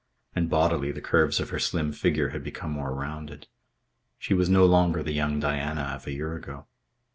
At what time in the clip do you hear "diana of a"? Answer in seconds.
5.39-6.11